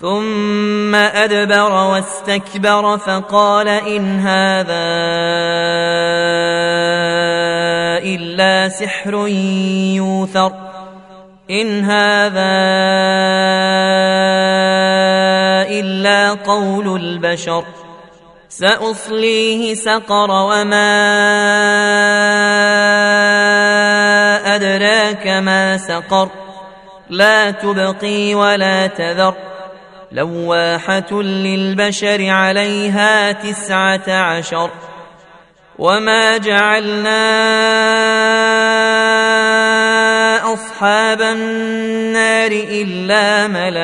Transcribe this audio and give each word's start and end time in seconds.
ثم 0.00 0.94
أدبر 0.94 1.72
واستكبر 1.72 2.98
فقال 2.98 3.68
إن 3.68 4.20
هذا 4.20 4.84
إلا 8.02 8.68
سحر 8.68 9.28
يوثر 9.96 10.52
إن 11.50 11.84
هذا 11.84 12.54
إلا 15.70 16.30
قول 16.30 16.96
البشر 16.96 17.64
سأصليه 18.48 19.74
سقر 19.74 20.30
وما 20.30 20.94
أدراك 24.54 25.26
ما 25.26 25.76
سقر 25.76 26.28
لا 27.10 27.50
تبقي 27.50 28.34
ولا 28.34 28.86
تذر 28.86 29.53
لواحة 30.14 31.22
للبشر 31.22 32.30
عليها 32.30 33.32
تسعة 33.32 34.08
عشر 34.08 34.70
وما 35.78 36.36
جعلنا 36.36 37.24
أصحاب 40.54 41.22
النار 41.22 42.50
إلا 42.52 43.48
ملائكة 43.48 43.74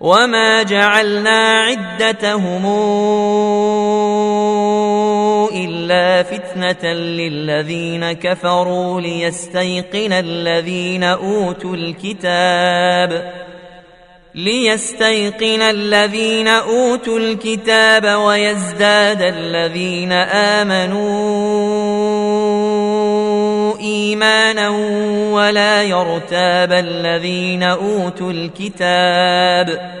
وما 0.00 0.62
جعلنا 0.62 1.60
عدتهم 1.60 2.66
إلا 5.54 6.22
فتنة 6.22 6.92
للذين 6.92 8.12
كفروا 8.12 9.00
ليستيقن 9.00 10.12
الذين 10.12 11.04
أوتوا 11.04 11.74
الكتاب 11.74 13.32
ليستيقن 14.34 15.62
الذين 15.62 16.48
أوتوا 16.48 17.18
الكتاب 17.18 18.04
ويزداد 18.04 19.22
الذين 19.22 20.12
آمنوا 20.62 21.40
إيمانا 23.80 24.68
ولا 25.32 25.82
يرتاب 25.82 26.72
الذين 26.72 27.62
أوتوا 27.62 28.32
الكتاب 28.32 30.00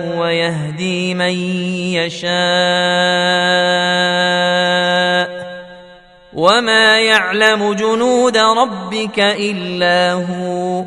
ويهدي 0.00 1.14
من 1.14 1.32
يشاء. 1.94 2.26
وما 6.32 7.00
يعلم 7.00 7.72
جنود 7.72 8.36
ربك 8.36 9.18
إلا 9.18 10.12
هو. 10.12 10.84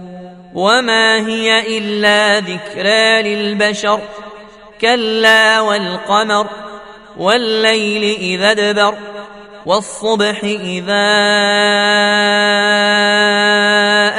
وما 0.54 1.28
هي 1.28 1.78
إلا 1.78 2.40
ذكرى 2.40 3.36
للبشر. 3.36 4.00
كلا 4.82 5.60
والقمر 5.60 6.48
والليل 7.18 8.18
إذا 8.20 8.52
ادبر 8.52 8.96
والصبح 9.66 10.44
إذا 10.44 11.04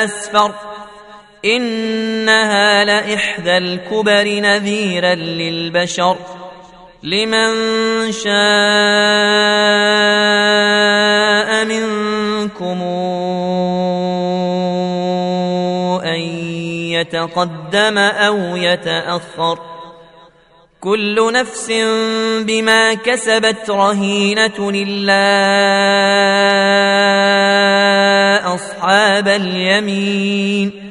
أسفر. 0.04 0.69
إنها 1.44 2.84
لإحدى 2.84 3.56
الكبر 3.56 4.24
نذيرا 4.24 5.14
للبشر. 5.14 6.16
لمن 7.02 7.52
شاء 8.12 8.30
منكم 11.64 12.82
أن 16.04 16.20
يتقدم 16.90 17.98
أو 17.98 18.56
يتأخر. 18.56 19.58
كل 20.80 21.32
نفس 21.32 21.72
بما 22.40 22.94
كسبت 22.94 23.70
رهينة 23.70 24.70
إلا 24.74 25.20
أصحاب 28.54 29.28
اليمين. 29.28 30.90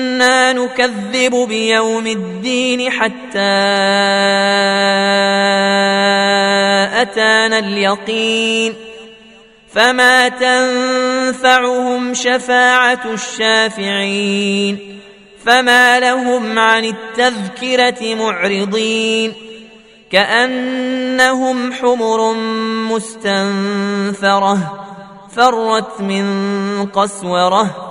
نكذب 0.53 1.35
بيوم 1.47 2.07
الدين 2.07 2.91
حتى 2.91 3.39
أتانا 7.01 7.59
اليقين 7.59 8.73
فما 9.73 10.29
تنفعهم 10.29 12.13
شفاعة 12.13 13.01
الشافعين 13.13 14.99
فما 15.45 15.99
لهم 15.99 16.59
عن 16.59 16.85
التذكرة 16.85 18.15
معرضين 18.15 19.33
كأنهم 20.11 21.73
حمر 21.73 22.33
مستنفرة 22.93 24.57
فرت 25.35 26.01
من 26.01 26.85
قسورة 26.85 27.90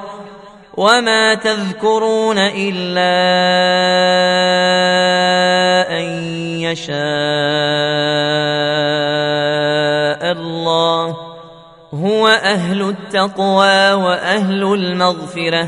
وما 0.77 1.33
تذكرون 1.33 2.37
الا 2.37 3.11
ان 5.99 6.05
يشاء 6.61 7.01
الله 10.31 11.17
هو 11.93 12.27
أهل 12.27 12.81
التقوى 12.81 13.93
واهل 13.93 14.63
المغفره 14.63 15.67